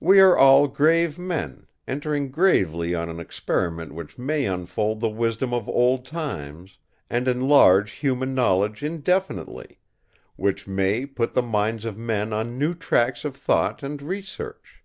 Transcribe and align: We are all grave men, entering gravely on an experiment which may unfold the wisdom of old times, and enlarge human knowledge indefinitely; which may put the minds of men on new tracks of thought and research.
We 0.00 0.20
are 0.20 0.34
all 0.38 0.68
grave 0.68 1.18
men, 1.18 1.66
entering 1.86 2.30
gravely 2.30 2.94
on 2.94 3.10
an 3.10 3.20
experiment 3.20 3.92
which 3.92 4.16
may 4.16 4.46
unfold 4.46 5.00
the 5.00 5.10
wisdom 5.10 5.52
of 5.52 5.68
old 5.68 6.06
times, 6.06 6.78
and 7.10 7.28
enlarge 7.28 7.90
human 7.90 8.34
knowledge 8.34 8.82
indefinitely; 8.82 9.78
which 10.36 10.66
may 10.66 11.04
put 11.04 11.34
the 11.34 11.42
minds 11.42 11.84
of 11.84 11.98
men 11.98 12.32
on 12.32 12.56
new 12.58 12.72
tracks 12.72 13.22
of 13.22 13.36
thought 13.36 13.82
and 13.82 14.00
research. 14.00 14.82